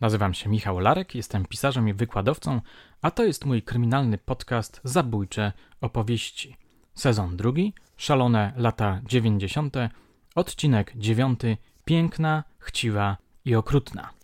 [0.00, 2.60] Nazywam się Michał Larek, jestem pisarzem i wykładowcą,
[3.02, 6.56] a to jest mój kryminalny podcast Zabójcze opowieści.
[6.94, 9.90] Sezon drugi, szalone lata dziewięćdziesiąte,
[10.34, 14.17] odcinek dziewiąty, piękna, chciwa i okrutna.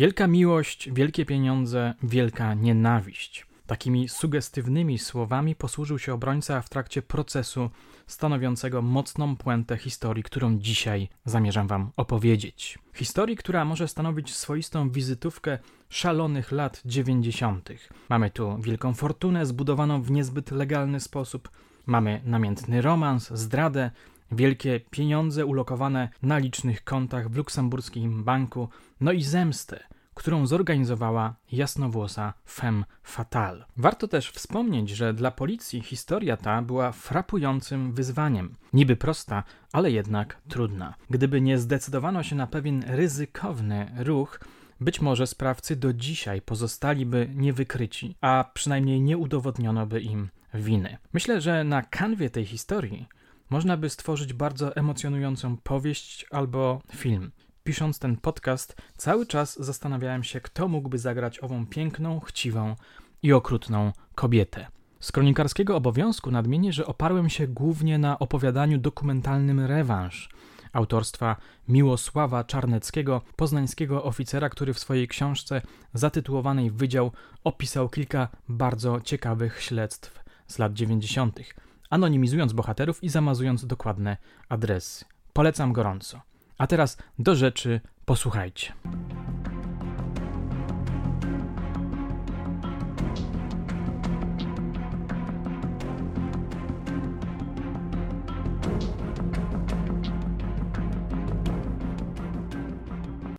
[0.00, 3.46] Wielka miłość, wielkie pieniądze, wielka nienawiść.
[3.66, 7.70] Takimi sugestywnymi słowami posłużył się obrońca w trakcie procesu
[8.06, 12.78] stanowiącego mocną puentę historii, którą dzisiaj zamierzam Wam opowiedzieć.
[12.94, 17.70] Historii, która może stanowić swoistą wizytówkę szalonych lat 90.
[18.08, 21.50] Mamy tu wielką fortunę zbudowaną w niezbyt legalny sposób,
[21.86, 23.90] mamy namiętny romans, zdradę,
[24.32, 28.68] wielkie pieniądze ulokowane na licznych kontach w luksemburskim banku,
[29.00, 29.80] no i zemstę,
[30.14, 33.64] którą zorganizowała jasnowłosa femme fatale.
[33.76, 38.54] Warto też wspomnieć, że dla policji historia ta była frapującym wyzwaniem.
[38.72, 40.94] Niby prosta, ale jednak trudna.
[41.10, 44.40] Gdyby nie zdecydowano się na pewien ryzykowny ruch,
[44.80, 50.98] być może sprawcy do dzisiaj pozostaliby niewykryci, a przynajmniej nie udowodniono by im winy.
[51.12, 53.08] Myślę, że na kanwie tej historii
[53.50, 57.32] można by stworzyć bardzo emocjonującą powieść albo film.
[57.64, 62.76] Pisząc ten podcast, cały czas zastanawiałem się, kto mógłby zagrać ową piękną, chciwą
[63.22, 64.66] i okrutną kobietę.
[65.00, 70.28] Z kronikarskiego obowiązku nadmienię, że oparłem się głównie na opowiadaniu dokumentalnym Rewanż
[70.72, 71.36] autorstwa
[71.68, 75.62] Miłosława Czarneckiego, poznańskiego oficera, który w swojej książce
[75.94, 77.12] zatytułowanej Wydział
[77.44, 81.40] opisał kilka bardzo ciekawych śledztw z lat 90.,
[81.90, 84.16] anonimizując bohaterów i zamazując dokładne
[84.48, 85.04] adresy.
[85.32, 86.20] Polecam gorąco.
[86.58, 88.72] A teraz do rzeczy posłuchajcie.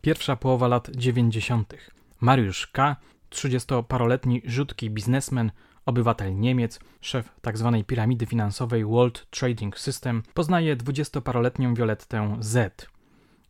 [0.01, 1.73] Pierwsza połowa lat 90.
[2.21, 2.95] Mariusz K.,
[3.29, 5.51] 30-paroletni rzutki biznesmen,
[5.85, 7.83] obywatel Niemiec, szef tzw.
[7.87, 12.87] Piramidy finansowej World Trading System, poznaje 20-paroletnią Violettę Z.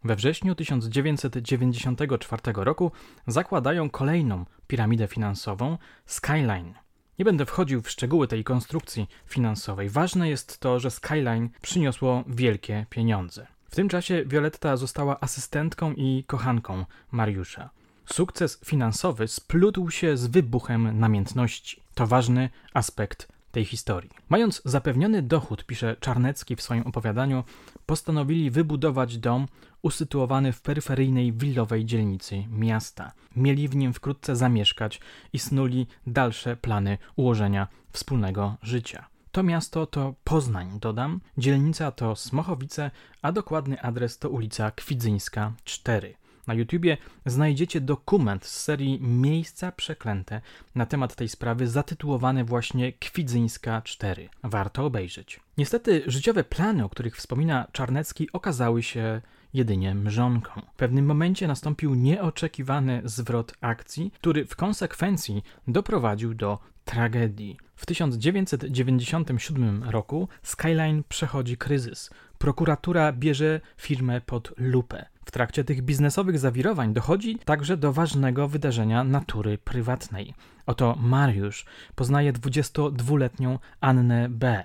[0.03, 2.91] We wrześniu 1994 roku
[3.27, 6.73] zakładają kolejną piramidę finansową Skyline.
[7.19, 9.89] Nie będę wchodził w szczegóły tej konstrukcji finansowej.
[9.89, 13.47] Ważne jest to, że Skyline przyniosło wielkie pieniądze.
[13.69, 17.69] W tym czasie Violetta została asystentką i kochanką Mariusza.
[18.11, 21.81] Sukces finansowy splótł się z wybuchem namiętności.
[21.93, 24.09] To ważny aspekt tej historii.
[24.29, 27.43] Mając zapewniony dochód, pisze Czarnecki w swoim opowiadaniu,
[27.85, 29.47] postanowili wybudować dom
[29.81, 33.11] usytuowany w peryferyjnej willowej dzielnicy miasta.
[33.35, 34.99] Mieli w nim wkrótce zamieszkać
[35.33, 39.07] i snuli dalsze plany ułożenia wspólnego życia.
[39.31, 42.91] To miasto to Poznań, dodam, dzielnica to Smochowice,
[43.21, 46.20] a dokładny adres to ulica Kwidzyńska 4.
[46.47, 50.41] Na YouTubie znajdziecie dokument z serii Miejsca Przeklęte
[50.75, 54.29] na temat tej sprawy zatytułowany właśnie Kwidzyńska 4.
[54.43, 55.39] Warto obejrzeć.
[55.57, 59.21] Niestety życiowe plany, o których wspomina Czarnecki, okazały się
[59.53, 60.61] jedynie mrzonką.
[60.73, 67.57] W pewnym momencie nastąpił nieoczekiwany zwrot akcji, który w konsekwencji doprowadził do tragedii.
[67.75, 72.09] W 1997 roku Skyline przechodzi kryzys.
[72.41, 75.05] Prokuratura bierze firmę pod lupę.
[75.25, 80.33] W trakcie tych biznesowych zawirowań dochodzi także do ważnego wydarzenia natury prywatnej.
[80.65, 81.65] Oto Mariusz
[81.95, 84.63] poznaje 22-letnią Annę B.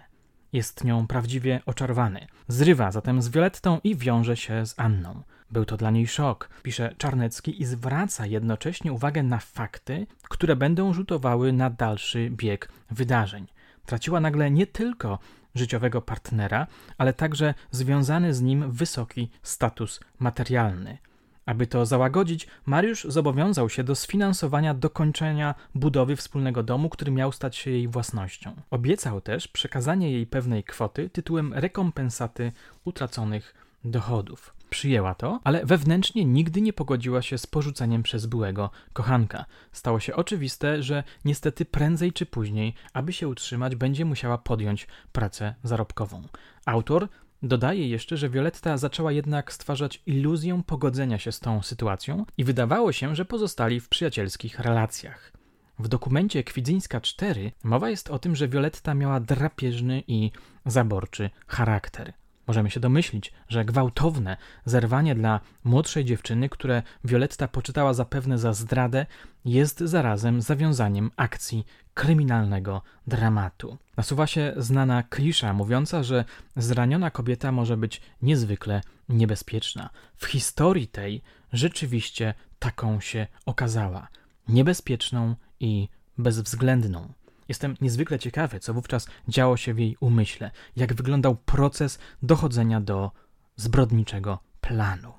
[0.52, 2.26] Jest nią prawdziwie oczarowany.
[2.48, 5.22] Zrywa zatem z Violettą i wiąże się z Anną.
[5.50, 10.92] Był to dla niej szok, pisze Czarnecki i zwraca jednocześnie uwagę na fakty, które będą
[10.92, 13.46] rzutowały na dalszy bieg wydarzeń.
[13.86, 15.18] Traciła nagle nie tylko
[15.58, 16.66] życiowego partnera,
[16.98, 20.98] ale także związany z nim wysoki status materialny.
[21.46, 27.56] Aby to załagodzić, Mariusz zobowiązał się do sfinansowania dokończenia budowy wspólnego domu, który miał stać
[27.56, 28.54] się jej własnością.
[28.70, 32.52] Obiecał też przekazanie jej pewnej kwoty tytułem rekompensaty
[32.84, 33.54] utraconych
[33.84, 34.55] dochodów.
[34.70, 39.44] Przyjęła to, ale wewnętrznie nigdy nie pogodziła się z porzuceniem przez byłego kochanka.
[39.72, 45.54] Stało się oczywiste, że niestety prędzej czy później, aby się utrzymać, będzie musiała podjąć pracę
[45.62, 46.22] zarobkową.
[46.66, 47.08] Autor
[47.42, 52.92] Dodaje jeszcze, że Violetta zaczęła jednak stwarzać iluzję pogodzenia się z tą sytuacją i wydawało
[52.92, 55.32] się, że pozostali w przyjacielskich relacjach.
[55.78, 60.30] W dokumencie Kwidzyńska 4 mowa jest o tym, że Violetta miała drapieżny i
[60.66, 62.12] zaborczy charakter.
[62.46, 69.06] Możemy się domyślić, że gwałtowne zerwanie dla młodszej dziewczyny, które Violetta poczytała zapewne za zdradę,
[69.44, 73.78] jest zarazem zawiązaniem akcji kryminalnego dramatu.
[73.96, 76.24] Nasuwa się znana klisza mówiąca, że
[76.56, 79.90] zraniona kobieta może być niezwykle niebezpieczna.
[80.16, 81.22] W historii tej
[81.52, 84.08] rzeczywiście taką się okazała.
[84.48, 85.88] Niebezpieczną i
[86.18, 87.12] bezwzględną.
[87.48, 93.10] Jestem niezwykle ciekawy, co wówczas działo się w jej umyśle, jak wyglądał proces dochodzenia do
[93.56, 95.12] zbrodniczego planu.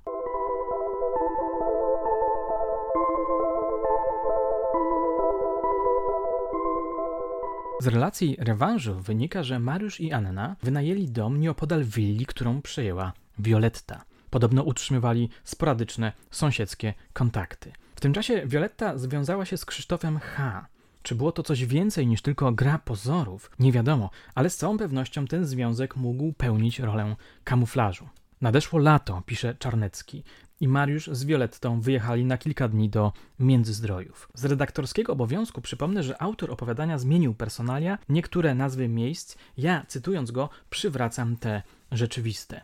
[7.82, 14.04] Z relacji rewanżu wynika, że Mariusz i Anna wynajęli dom nieopodal willi, którą przejęła Violetta.
[14.30, 17.72] Podobno utrzymywali sporadyczne sąsiedzkie kontakty.
[17.96, 20.68] W tym czasie Violetta związała się z Krzysztofem H.,
[21.08, 23.52] czy było to coś więcej niż tylko gra pozorów?
[23.60, 28.10] Nie wiadomo, ale z całą pewnością ten związek mógł pełnić rolę kamuflażu.
[28.42, 30.24] Nadeszło lato, pisze Czarnecki,
[30.60, 34.30] i Mariusz z Violettą wyjechali na kilka dni do Międzyzdrojów.
[34.34, 40.50] Z redaktorskiego obowiązku przypomnę, że autor opowiadania zmienił personalia, niektóre nazwy miejsc, ja cytując go,
[40.70, 41.62] przywracam te
[41.92, 42.62] rzeczywiste.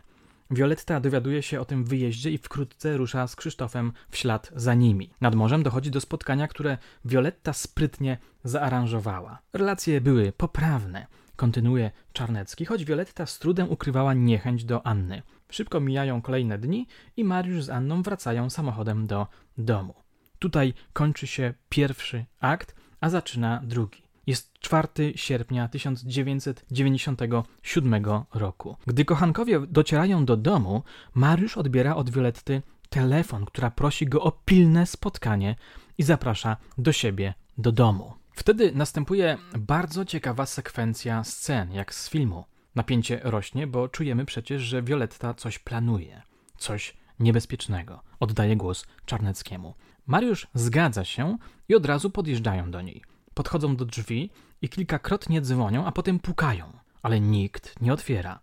[0.50, 5.10] Violetta dowiaduje się o tym wyjeździe i wkrótce rusza z Krzysztofem w ślad za nimi.
[5.20, 9.38] Nad morzem dochodzi do spotkania, które Violetta sprytnie zaaranżowała.
[9.52, 11.06] Relacje były poprawne,
[11.36, 15.22] kontynuuje Czarnecki, choć Violetta z trudem ukrywała niechęć do Anny.
[15.50, 16.86] Szybko mijają kolejne dni
[17.16, 19.26] i Mariusz z Anną wracają samochodem do
[19.58, 19.94] domu.
[20.38, 24.03] Tutaj kończy się pierwszy akt, a zaczyna drugi.
[24.26, 28.04] Jest 4 sierpnia 1997
[28.34, 28.76] roku.
[28.86, 30.82] Gdy kochankowie docierają do domu,
[31.14, 35.56] Mariusz odbiera od Violetty telefon, która prosi go o pilne spotkanie
[35.98, 38.12] i zaprasza do siebie do domu.
[38.34, 42.44] Wtedy następuje bardzo ciekawa sekwencja scen, jak z filmu.
[42.74, 46.22] Napięcie rośnie, bo czujemy przecież, że Violetta coś planuje,
[46.58, 48.02] coś niebezpiecznego.
[48.20, 49.74] Oddaje głos Czarneckiemu.
[50.06, 51.38] Mariusz zgadza się
[51.68, 54.30] i od razu podjeżdżają do niej podchodzą do drzwi
[54.62, 56.72] i kilkakrotnie dzwonią, a potem pukają,
[57.02, 58.40] ale nikt nie otwiera.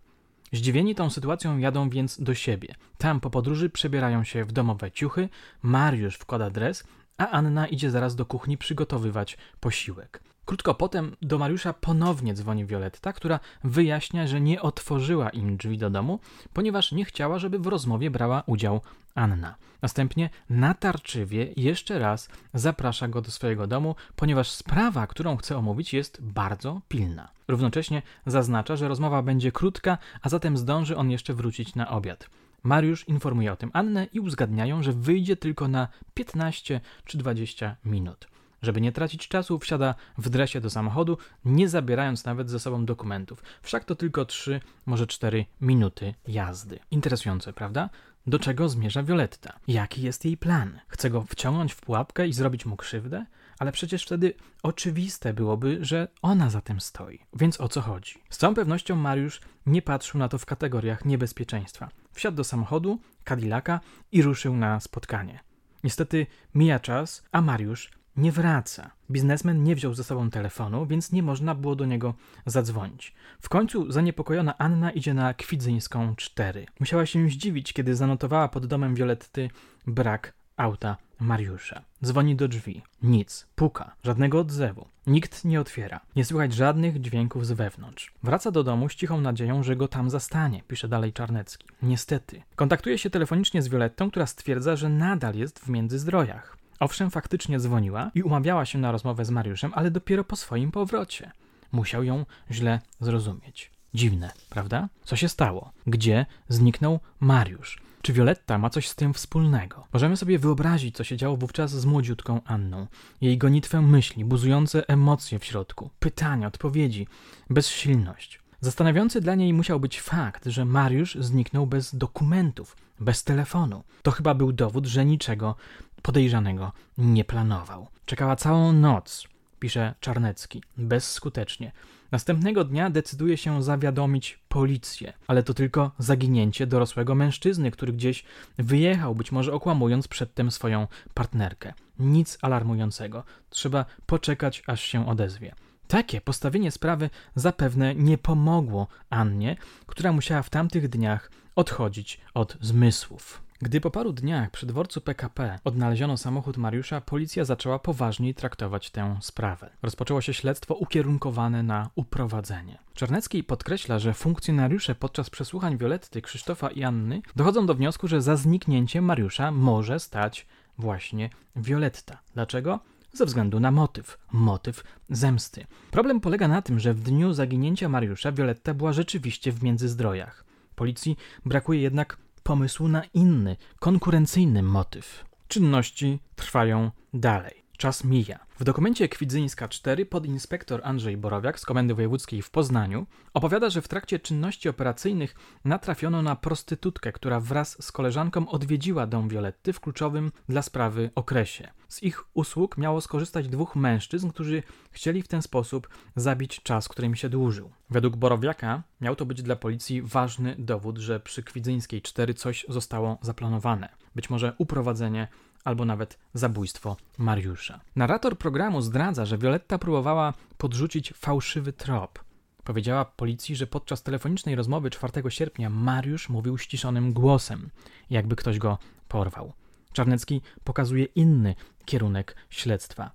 [0.52, 2.74] Zdziwieni tą sytuacją jadą więc do siebie.
[2.98, 5.28] Tam po podróży przebierają się w domowe ciuchy,
[5.62, 6.84] Mariusz wkłada dres,
[7.18, 10.31] a Anna idzie zaraz do kuchni przygotowywać posiłek.
[10.44, 15.90] Krótko potem do Mariusza ponownie dzwoni Violetta, która wyjaśnia, że nie otworzyła im drzwi do
[15.90, 16.20] domu,
[16.52, 18.80] ponieważ nie chciała, żeby w rozmowie brała udział
[19.14, 19.54] Anna.
[19.82, 26.22] Następnie natarczywie jeszcze raz zaprasza go do swojego domu, ponieważ sprawa, którą chce omówić, jest
[26.22, 27.28] bardzo pilna.
[27.48, 32.30] Równocześnie zaznacza, że rozmowa będzie krótka, a zatem zdąży on jeszcze wrócić na obiad.
[32.62, 38.31] Mariusz informuje o tym Annę i uzgadniają, że wyjdzie tylko na 15 czy 20 minut.
[38.62, 43.42] Żeby nie tracić czasu, wsiada w dresie do samochodu, nie zabierając nawet ze sobą dokumentów.
[43.62, 46.78] Wszak to tylko 3, może 4 minuty jazdy.
[46.90, 47.90] Interesujące, prawda?
[48.26, 49.58] Do czego zmierza Violetta?
[49.68, 50.80] Jaki jest jej plan?
[50.88, 53.26] Chce go wciągnąć w pułapkę i zrobić mu krzywdę?
[53.58, 57.18] Ale przecież wtedy oczywiste byłoby, że ona za tym stoi.
[57.34, 58.14] Więc o co chodzi?
[58.30, 61.88] Z całą pewnością Mariusz nie patrzył na to w kategoriach niebezpieczeństwa.
[62.12, 63.80] Wsiadł do samochodu, Cadillaca
[64.12, 65.40] i ruszył na spotkanie.
[65.84, 68.90] Niestety mija czas, a Mariusz nie wraca.
[69.10, 72.14] Biznesmen nie wziął ze sobą telefonu, więc nie można było do niego
[72.46, 73.14] zadzwonić.
[73.40, 76.66] W końcu zaniepokojona Anna idzie na Kwidzyńską 4.
[76.80, 79.50] Musiała się zdziwić, kiedy zanotowała pod domem Violetty
[79.86, 81.82] brak auta Mariusza.
[82.04, 82.82] Dzwoni do drzwi.
[83.02, 83.46] Nic.
[83.54, 83.94] Puka.
[84.04, 84.88] Żadnego odzewu.
[85.06, 86.00] Nikt nie otwiera.
[86.16, 88.12] Nie słychać żadnych dźwięków z wewnątrz.
[88.22, 91.66] Wraca do domu z cichą nadzieją, że go tam zastanie, pisze dalej Czarnecki.
[91.82, 92.42] Niestety.
[92.56, 96.61] Kontaktuje się telefonicznie z Violettą, która stwierdza, że nadal jest w Międzyzdrojach.
[96.82, 101.30] Owszem, faktycznie dzwoniła i umawiała się na rozmowę z Mariuszem, ale dopiero po swoim powrocie.
[101.72, 103.70] Musiał ją źle zrozumieć.
[103.94, 104.88] Dziwne, prawda?
[105.04, 105.72] Co się stało?
[105.86, 107.82] Gdzie zniknął Mariusz?
[108.02, 109.86] Czy Violetta ma coś z tym wspólnego?
[109.92, 112.86] Możemy sobie wyobrazić, co się działo wówczas z młodziutką Anną.
[113.20, 117.06] Jej gonitwę myśli, buzujące emocje w środku, pytania, odpowiedzi,
[117.50, 118.40] bezsilność.
[118.60, 123.82] Zastanawiający dla niej musiał być fakt, że Mariusz zniknął bez dokumentów, bez telefonu.
[124.02, 125.56] To chyba był dowód, że niczego
[126.02, 127.88] podejrzanego nie planował.
[128.06, 129.28] Czekała całą noc,
[129.58, 131.72] pisze Czarnecki, bezskutecznie.
[132.12, 138.24] Następnego dnia decyduje się zawiadomić policję, ale to tylko zaginięcie dorosłego mężczyzny, który gdzieś
[138.58, 141.74] wyjechał, być może okłamując przedtem swoją partnerkę.
[141.98, 143.24] Nic alarmującego.
[143.50, 145.54] Trzeba poczekać, aż się odezwie.
[145.88, 149.56] Takie postawienie sprawy zapewne nie pomogło Annie,
[149.86, 153.42] która musiała w tamtych dniach odchodzić od zmysłów.
[153.62, 159.18] Gdy po paru dniach przy dworcu PKP odnaleziono samochód Mariusza, policja zaczęła poważniej traktować tę
[159.20, 159.70] sprawę.
[159.82, 162.78] Rozpoczęło się śledztwo ukierunkowane na uprowadzenie.
[162.94, 168.36] Czarnecki podkreśla, że funkcjonariusze podczas przesłuchań Violetty, Krzysztofa i Anny dochodzą do wniosku, że za
[168.36, 170.46] zniknięciem Mariusza może stać
[170.78, 172.18] właśnie Violetta.
[172.34, 172.80] Dlaczego?
[173.12, 175.66] ze względu na motyw motyw zemsty.
[175.90, 180.44] Problem polega na tym, że w dniu zaginięcia Mariusza Violetta była rzeczywiście w międzyzdrojach.
[180.74, 185.24] Policji brakuje jednak pomysłu na inny, konkurencyjny motyw.
[185.48, 187.61] Czynności trwają dalej.
[187.76, 188.38] Czas mija.
[188.58, 193.88] W dokumencie Kwidzyńska 4 podinspektor Andrzej Borowiak z Komendy Wojewódzkiej w Poznaniu opowiada, że w
[193.88, 200.32] trakcie czynności operacyjnych natrafiono na prostytutkę, która wraz z koleżanką odwiedziła dom Violetty w kluczowym
[200.48, 201.70] dla sprawy okresie.
[201.88, 207.06] Z ich usług miało skorzystać dwóch mężczyzn, którzy chcieli w ten sposób zabić czas, który
[207.06, 207.70] im się dłużył.
[207.90, 213.18] Według Borowiaka miał to być dla policji ważny dowód, że przy Kwidzyńskiej 4 coś zostało
[213.22, 213.88] zaplanowane.
[214.14, 215.28] Być może uprowadzenie
[215.64, 217.80] albo nawet zabójstwo Mariusza.
[217.96, 222.24] Narrator programu zdradza, że Violetta próbowała podrzucić fałszywy trop.
[222.64, 227.70] Powiedziała policji, że podczas telefonicznej rozmowy 4 sierpnia Mariusz mówił ściszonym głosem,
[228.10, 228.78] jakby ktoś go
[229.08, 229.52] porwał.
[229.92, 231.54] Czarnecki pokazuje inny
[231.84, 233.10] kierunek śledztwa.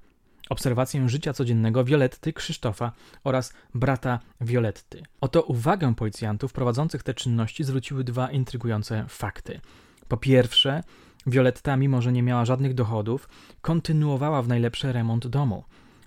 [0.50, 2.92] Obserwację życia codziennego Violetty, Krzysztofa
[3.24, 5.04] oraz brata Violetty.
[5.22, 9.60] Oto uwagę policjantów prowadzących te czynności zwróciły dwa intrygujące fakty.
[10.08, 10.84] Po pierwsze,
[11.28, 13.30] Violetta, mimo że nie miała żadnych dochodów,
[13.62, 15.64] kontynuowała w najlepsze remont domu.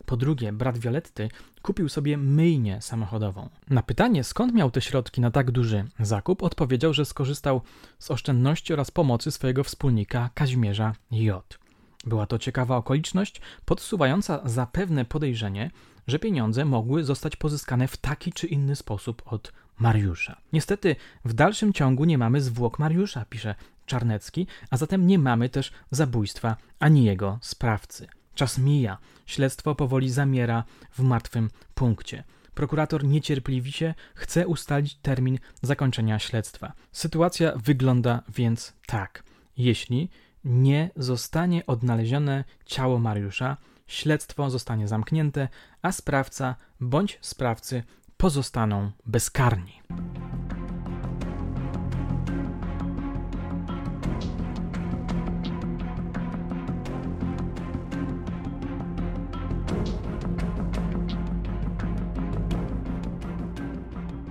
[0.06, 1.28] Po drugie, brat Violetty
[1.62, 3.48] kupił sobie myjnię samochodową.
[3.70, 7.60] Na pytanie, skąd miał te środki na tak duży zakup, odpowiedział, że skorzystał
[7.98, 11.58] z oszczędności oraz pomocy swojego wspólnika Kazimierza J.
[12.06, 15.70] Była to ciekawa okoliczność, podsuwająca zapewne podejrzenie,
[16.06, 20.36] że pieniądze mogły zostać pozyskane w taki czy inny sposób od Mariusza.
[20.52, 23.54] Niestety, w dalszym ciągu nie mamy zwłok Mariusza, pisze
[23.90, 28.06] Czarnecki, a zatem nie mamy też zabójstwa ani jego sprawcy.
[28.34, 32.24] Czas mija, śledztwo powoli zamiera w martwym punkcie.
[32.54, 36.72] Prokurator niecierpliwi się, chce ustalić termin zakończenia śledztwa.
[36.92, 39.22] Sytuacja wygląda więc tak.
[39.56, 40.08] Jeśli
[40.44, 43.56] nie zostanie odnalezione ciało Mariusza,
[43.86, 45.48] śledztwo zostanie zamknięte,
[45.82, 47.82] a sprawca bądź sprawcy
[48.16, 49.82] pozostaną bezkarni.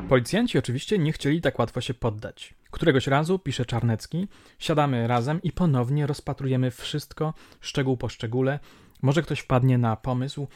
[0.09, 2.53] Policjanci oczywiście nie chcieli tak łatwo się poddać.
[2.71, 4.27] Któregoś razu, pisze Czarnecki,
[4.59, 8.59] siadamy razem i ponownie rozpatrujemy wszystko, szczegół po szczególe.
[9.01, 10.47] Może ktoś wpadnie na pomysł,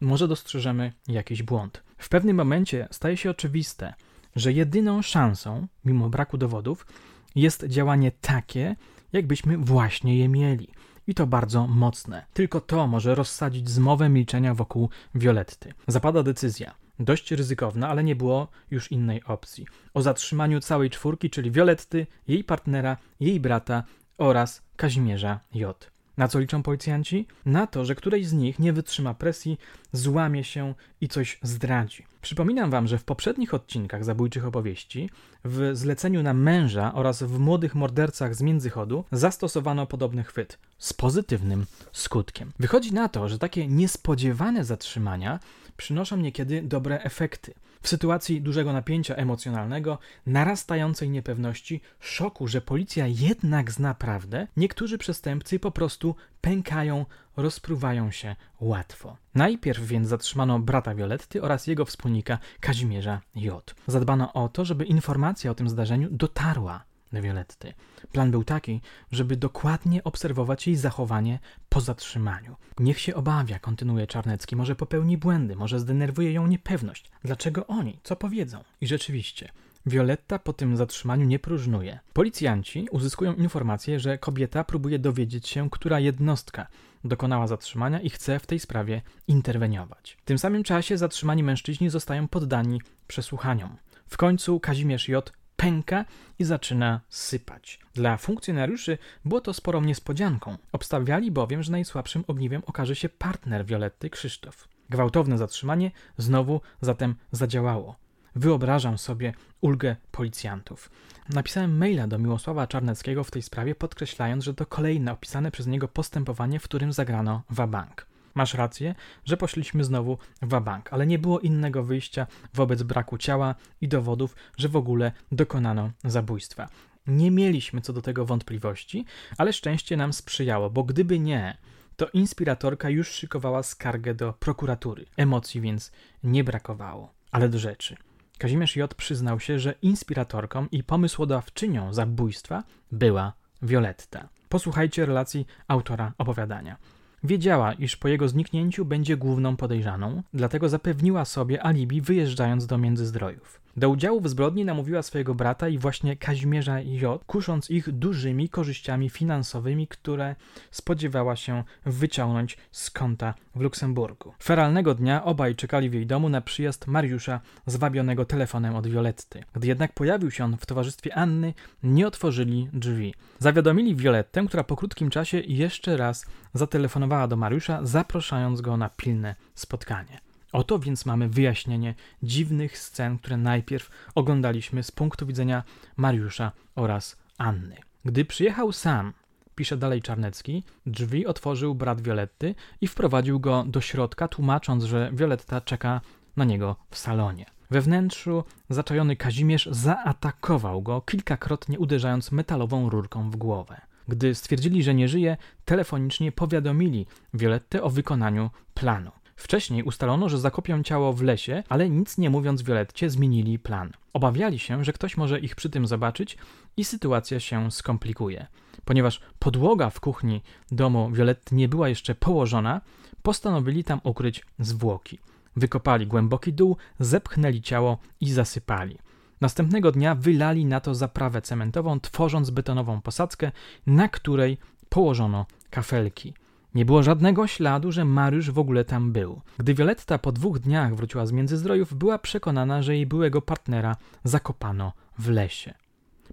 [0.00, 1.82] może dostrzeżemy jakiś błąd.
[1.98, 3.94] W pewnym momencie staje się oczywiste,
[4.36, 6.86] że jedyną szansą, mimo braku dowodów,
[7.34, 8.76] jest działanie takie,
[9.12, 10.68] jakbyśmy właśnie je mieli.
[11.06, 12.26] I to bardzo mocne.
[12.32, 15.72] Tylko to może rozsadzić zmowę milczenia wokół Violetty.
[15.86, 19.66] Zapada decyzja dość ryzykowna, ale nie było już innej opcji.
[19.94, 23.84] O zatrzymaniu całej czwórki, czyli Violetty, jej partnera, jej brata
[24.18, 25.90] oraz Kazimierza J.
[26.16, 27.26] Na co liczą policjanci?
[27.46, 29.58] Na to, że któryś z nich nie wytrzyma presji,
[29.92, 32.04] złamie się i coś zdradzi.
[32.22, 35.10] Przypominam wam, że w poprzednich odcinkach zabójczych opowieści,
[35.44, 41.66] w zleceniu na męża oraz w młodych mordercach z międzychodu zastosowano podobny chwyt z pozytywnym
[41.92, 42.52] skutkiem.
[42.58, 45.40] Wychodzi na to, że takie niespodziewane zatrzymania
[45.76, 47.54] przynoszą niekiedy dobre efekty.
[47.82, 55.58] W sytuacji dużego napięcia emocjonalnego, narastającej niepewności, szoku, że policja jednak zna prawdę, niektórzy przestępcy
[55.58, 57.06] po prostu pękają,
[57.36, 59.16] rozpruwają się łatwo.
[59.34, 63.74] Najpierw więc zatrzymano brata Violetty oraz jego wspólnika Kazimierza J.
[63.86, 67.74] Zadbano o to, żeby informacja o tym zdarzeniu dotarła do Violetty.
[68.12, 68.80] Plan był taki,
[69.12, 72.56] żeby dokładnie obserwować jej zachowanie po zatrzymaniu.
[72.78, 77.10] Niech się obawia, kontynuuje Czarnecki, może popełni błędy, może zdenerwuje ją niepewność.
[77.24, 78.00] Dlaczego oni?
[78.02, 78.64] Co powiedzą?
[78.80, 79.48] I rzeczywiście,
[79.86, 81.98] Violetta po tym zatrzymaniu nie próżnuje.
[82.12, 86.66] Policjanci uzyskują informację, że kobieta próbuje dowiedzieć się, która jednostka
[87.04, 90.16] dokonała zatrzymania i chce w tej sprawie interweniować.
[90.20, 93.76] W tym samym czasie zatrzymani mężczyźni zostają poddani przesłuchaniom.
[94.06, 96.04] W końcu Kazimierz J pęka
[96.38, 97.80] i zaczyna sypać.
[97.94, 100.56] Dla funkcjonariuszy było to sporą niespodzianką.
[100.72, 104.68] Obstawiali bowiem, że najsłabszym ogniwem okaże się partner Violetty Krzysztof.
[104.90, 107.96] Gwałtowne zatrzymanie znowu zatem zadziałało.
[108.36, 110.90] Wyobrażam sobie ulgę policjantów.
[111.28, 115.88] Napisałem maila do Miłosława Czarneckiego w tej sprawie, podkreślając, że to kolejne opisane przez niego
[115.88, 118.06] postępowanie, w którym zagrano wabank.
[118.36, 123.54] Masz rację, że poszliśmy znowu w bank, ale nie było innego wyjścia wobec braku ciała
[123.80, 126.68] i dowodów, że w ogóle dokonano zabójstwa.
[127.06, 129.04] Nie mieliśmy co do tego wątpliwości,
[129.38, 131.56] ale szczęście nam sprzyjało, bo gdyby nie,
[131.96, 135.06] to inspiratorka już szykowała skargę do prokuratury.
[135.16, 137.14] Emocji więc nie brakowało.
[137.30, 137.96] Ale do rzeczy.
[138.38, 138.94] Kazimierz J.
[138.94, 142.62] przyznał się, że inspiratorką i pomysłodawczynią zabójstwa
[142.92, 144.28] była Violetta.
[144.48, 146.76] Posłuchajcie relacji autora opowiadania.
[147.24, 153.65] Wiedziała, iż po jego zniknięciu będzie główną podejrzaną, dlatego zapewniła sobie alibi wyjeżdżając do Międzyzdrojów.
[153.78, 159.10] Do udziału w zbrodni namówiła swojego brata i właśnie Kazimierza J., kusząc ich dużymi korzyściami
[159.10, 160.36] finansowymi, które
[160.70, 164.32] spodziewała się wyciągnąć z konta w Luksemburgu.
[164.42, 169.44] Feralnego dnia obaj czekali w jej domu na przyjazd Mariusza, zwabionego telefonem od Violetty.
[169.52, 173.14] Gdy jednak pojawił się on w towarzystwie Anny, nie otworzyli drzwi.
[173.38, 179.34] Zawiadomili Violettę, która po krótkim czasie jeszcze raz zatelefonowała do Mariusza, zapraszając go na pilne
[179.54, 180.25] spotkanie.
[180.56, 185.62] Oto więc mamy wyjaśnienie dziwnych scen, które najpierw oglądaliśmy z punktu widzenia
[185.96, 187.76] Mariusza oraz Anny.
[188.04, 189.12] Gdy przyjechał sam,
[189.54, 195.60] pisze dalej Czarnecki, drzwi otworzył brat Violetty i wprowadził go do środka, tłumacząc, że Violetta
[195.60, 196.00] czeka
[196.36, 197.46] na niego w salonie.
[197.70, 203.80] We wnętrzu zaczajony Kazimierz zaatakował go, kilkakrotnie uderzając metalową rurką w głowę.
[204.08, 209.10] Gdy stwierdzili, że nie żyje, telefonicznie powiadomili Violettę o wykonaniu planu.
[209.36, 213.92] Wcześniej ustalono, że zakopią ciało w lesie, ale nic nie mówiąc Violetcie zmienili plan.
[214.12, 216.38] Obawiali się, że ktoś może ich przy tym zobaczyć
[216.76, 218.46] i sytuacja się skomplikuje.
[218.84, 222.80] Ponieważ podłoga w kuchni domu Violetty nie była jeszcze położona,
[223.22, 225.18] postanowili tam ukryć zwłoki.
[225.56, 228.98] Wykopali głęboki dół, zepchnęli ciało i zasypali.
[229.40, 233.52] Następnego dnia wylali na to zaprawę cementową, tworząc betonową posadzkę,
[233.86, 236.34] na której położono kafelki.
[236.76, 239.40] Nie było żadnego śladu, że Mariusz w ogóle tam był.
[239.58, 244.92] Gdy Violetta po dwóch dniach wróciła z Międzyzdrojów, była przekonana, że jej byłego partnera zakopano
[245.18, 245.74] w lesie.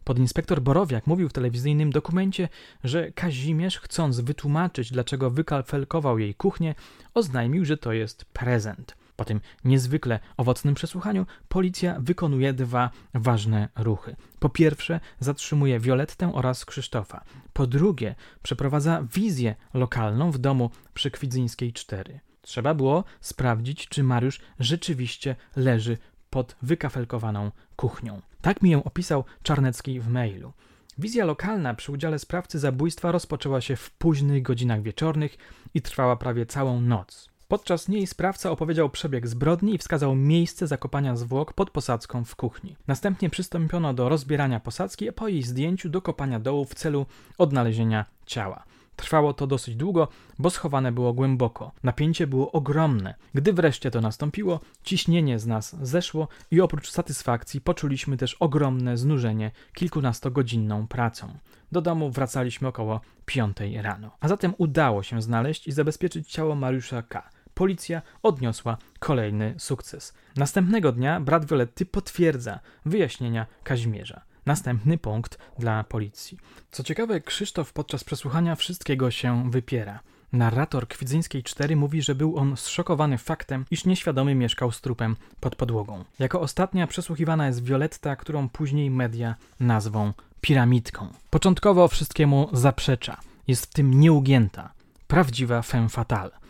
[0.03, 2.49] Podinspektor Borowiak mówił w telewizyjnym dokumencie,
[2.83, 6.75] że Kazimierz, chcąc wytłumaczyć, dlaczego wykalfelkował jej kuchnię,
[7.13, 8.95] oznajmił, że to jest prezent.
[9.15, 14.15] Po tym niezwykle owocnym przesłuchaniu policja wykonuje dwa ważne ruchy.
[14.39, 17.23] Po pierwsze, zatrzymuje Violettę oraz Krzysztofa.
[17.53, 22.19] Po drugie, przeprowadza wizję lokalną w domu przy Kwidzyńskiej 4.
[22.41, 25.97] Trzeba było sprawdzić, czy Mariusz rzeczywiście leży
[26.29, 28.21] pod wykafelkowaną kuchnią.
[28.41, 30.53] Tak mi ją opisał Czarnecki w mailu.
[30.97, 35.37] Wizja lokalna przy udziale sprawcy zabójstwa rozpoczęła się w późnych godzinach wieczornych
[35.73, 37.32] i trwała prawie całą noc.
[37.53, 42.75] Podczas niej sprawca opowiedział przebieg zbrodni i wskazał miejsce zakopania zwłok pod posadzką w kuchni.
[42.87, 47.05] Następnie przystąpiono do rozbierania posadzki, a po jej zdjęciu do kopania dołu w celu
[47.37, 48.63] odnalezienia ciała.
[48.95, 50.07] Trwało to dosyć długo,
[50.39, 51.71] bo schowane było głęboko.
[51.83, 53.15] Napięcie było ogromne.
[53.33, 59.51] Gdy wreszcie to nastąpiło, ciśnienie z nas zeszło i oprócz satysfakcji poczuliśmy też ogromne znużenie
[59.73, 61.37] kilkunastogodzinną pracą.
[61.71, 64.11] Do domu wracaliśmy około piątej rano.
[64.19, 67.29] A zatem udało się znaleźć i zabezpieczyć ciało Mariusza K.
[67.53, 70.13] Policja odniosła kolejny sukces.
[70.35, 74.21] Następnego dnia brat Violetty potwierdza wyjaśnienia Kazimierza.
[74.45, 76.37] Następny punkt dla policji.
[76.71, 79.99] Co ciekawe, Krzysztof podczas przesłuchania wszystkiego się wypiera.
[80.33, 85.55] Narrator Kwidzyńskiej 4 mówi, że był on zszokowany faktem, iż nieświadomy mieszkał z trupem pod
[85.55, 86.03] podłogą.
[86.19, 91.07] Jako ostatnia przesłuchiwana jest Violetta, którą później media nazwą piramidką.
[91.29, 93.17] Początkowo wszystkiemu zaprzecza.
[93.47, 94.73] Jest w tym nieugięta.
[95.07, 96.42] Prawdziwa femme fatale.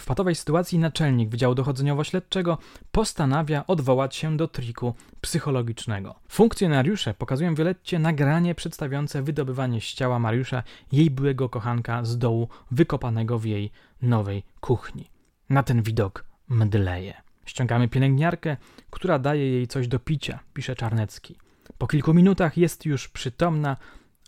[0.00, 2.56] W patowej sytuacji naczelnik Wydziału Dochodzeniowo-Śledczego
[2.92, 6.14] postanawia odwołać się do triku psychologicznego.
[6.28, 13.38] Funkcjonariusze pokazują Violetcie nagranie przedstawiające wydobywanie z ciała Mariusza jej byłego kochanka z dołu wykopanego
[13.38, 13.70] w jej
[14.02, 15.10] nowej kuchni.
[15.50, 17.14] Na ten widok mdleje.
[17.46, 18.56] Ściągamy pielęgniarkę,
[18.90, 21.36] która daje jej coś do picia, pisze Czarnecki.
[21.78, 23.76] Po kilku minutach jest już przytomna,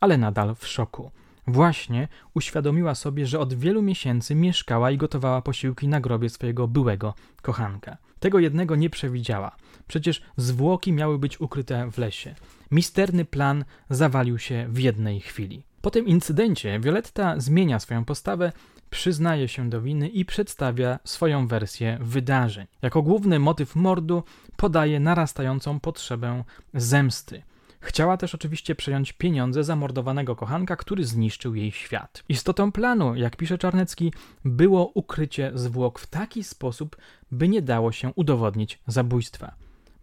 [0.01, 1.11] ale nadal w szoku.
[1.47, 7.15] Właśnie uświadomiła sobie, że od wielu miesięcy mieszkała i gotowała posiłki na grobie swojego byłego
[7.43, 7.97] kochanka.
[8.21, 9.57] Tego jednego nie przewidziała.
[9.87, 12.35] Przecież zwłoki miały być ukryte w lesie.
[12.71, 15.63] Misterny plan zawalił się w jednej chwili.
[15.81, 18.53] Po tym incydencie Violetta zmienia swoją postawę,
[18.91, 22.67] przyznaje się do winy i przedstawia swoją wersję wydarzeń.
[22.83, 24.23] Jako główny motyw mordu
[24.57, 27.43] podaje narastającą potrzebę zemsty.
[27.83, 32.25] Chciała też oczywiście przejąć pieniądze zamordowanego kochanka, który zniszczył jej świat.
[32.29, 34.13] Istotą planu, jak pisze Czarnecki,
[34.45, 36.97] było ukrycie zwłok w taki sposób,
[37.31, 39.55] by nie dało się udowodnić zabójstwa.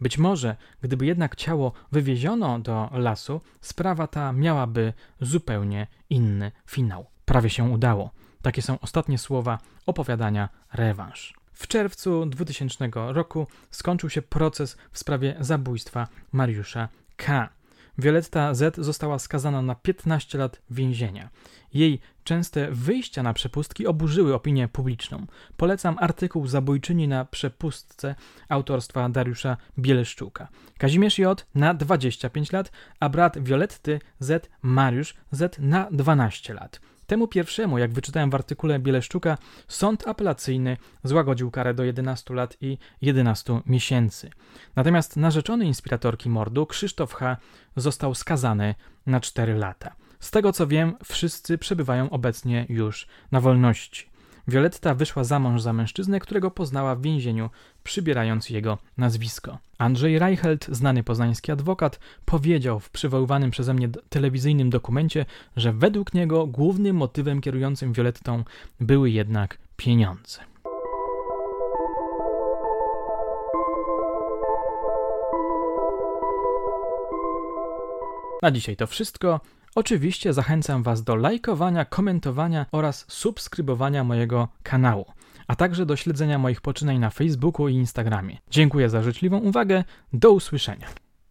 [0.01, 7.05] Być może, gdyby jednak ciało wywieziono do lasu, sprawa ta miałaby zupełnie inny finał.
[7.25, 8.11] Prawie się udało.
[8.41, 11.33] Takie są ostatnie słowa opowiadania Rewanż.
[11.53, 17.49] W czerwcu 2000 roku skończył się proces w sprawie zabójstwa Mariusza K.
[17.99, 21.29] Violetta Z została skazana na 15 lat więzienia.
[21.73, 25.25] Jej częste wyjścia na przepustki oburzyły opinię publiczną.
[25.57, 28.15] Polecam artykuł Zabójczyni na przepustce
[28.49, 30.47] autorstwa Dariusza Bieleszczuka.
[30.77, 31.45] Kazimierz J.
[31.55, 34.49] na 25 lat, a brat Violetty Z.
[34.61, 35.59] Mariusz Z.
[35.59, 36.81] na 12 lat.
[37.09, 42.77] Temu pierwszemu, jak wyczytałem w artykule Bieleszczuka, sąd apelacyjny złagodził karę do 11 lat i
[43.01, 44.29] 11 miesięcy.
[44.75, 47.37] Natomiast narzeczony inspiratorki mordu, Krzysztof H.,
[47.75, 49.95] został skazany na 4 lata.
[50.19, 54.08] Z tego co wiem, wszyscy przebywają obecnie już na wolności.
[54.49, 57.49] Violetta wyszła za mąż za mężczyznę, którego poznała w więzieniu,
[57.83, 59.57] przybierając jego nazwisko.
[59.77, 66.47] Andrzej Reichelt, znany poznański adwokat, powiedział w przywoływanym przeze mnie telewizyjnym dokumencie, że według niego
[66.47, 68.43] głównym motywem kierującym Violettą
[68.79, 70.39] były jednak pieniądze.
[78.41, 79.39] Na dzisiaj to wszystko.
[79.75, 85.05] Oczywiście zachęcam Was do lajkowania, komentowania oraz subskrybowania mojego kanału,
[85.47, 88.37] a także do śledzenia moich poczynań na Facebooku i Instagramie.
[88.51, 89.83] Dziękuję za życzliwą uwagę.
[90.13, 90.87] Do usłyszenia.